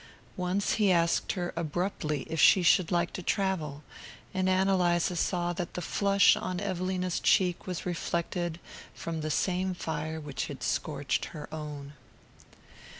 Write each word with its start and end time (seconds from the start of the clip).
Once 0.35 0.73
he 0.81 0.91
asked 0.91 1.33
her 1.33 1.53
abruptly 1.55 2.23
if 2.27 2.39
she 2.41 2.63
should 2.63 2.91
like 2.91 3.13
to 3.13 3.21
travel, 3.21 3.83
and 4.33 4.49
Ann 4.49 4.67
Eliza 4.67 5.15
saw 5.15 5.53
that 5.53 5.75
the 5.75 5.81
flush 5.83 6.35
on 6.35 6.59
Evelina's 6.59 7.19
cheek 7.19 7.67
was 7.67 7.85
reflected 7.85 8.59
from 8.95 9.21
the 9.21 9.29
same 9.29 9.75
fire 9.75 10.19
which 10.19 10.47
had 10.47 10.63
scorched 10.63 11.25
her 11.25 11.47
own. 11.53 11.93